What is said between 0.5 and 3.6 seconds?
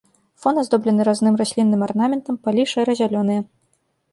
аздоблены разным раслінным арнаментам, палі шэра-зялёныя.